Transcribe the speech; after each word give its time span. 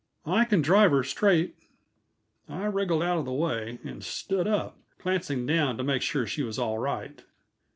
"I 0.25 0.45
can 0.45 0.63
drive 0.63 0.89
her 0.89 1.03
straight." 1.03 1.53
I 2.49 2.65
wriggled 2.65 3.03
out 3.03 3.19
of 3.19 3.25
the 3.25 3.31
way 3.33 3.77
and 3.83 4.03
stood 4.03 4.47
up, 4.47 4.79
glancing 4.97 5.45
down 5.45 5.77
to 5.77 5.83
make 5.83 6.01
sure 6.01 6.25
she 6.25 6.41
was 6.41 6.57
all 6.57 6.79
right. 6.79 7.23